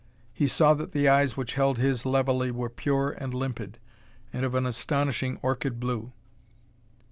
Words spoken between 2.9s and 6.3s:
and limpid, and of an astonishing orchid blue.